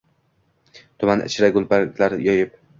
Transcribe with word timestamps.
Tuman 1.05 1.23
ichra 1.27 1.53
gulbarglar 1.61 2.19
yoyib 2.29 2.61